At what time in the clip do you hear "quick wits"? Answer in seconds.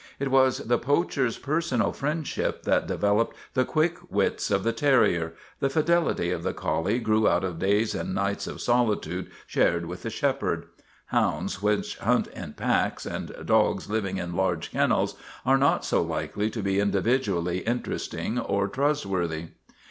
3.65-4.49